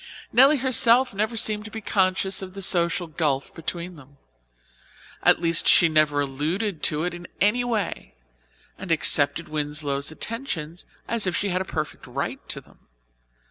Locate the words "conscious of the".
1.79-2.63